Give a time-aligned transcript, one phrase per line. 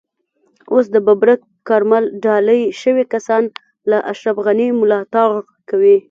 [0.73, 3.43] اوس د ببرک کارمل ډالۍ شوي کسان
[3.89, 5.29] له اشرف غني ملاتړ
[5.69, 5.95] کوي.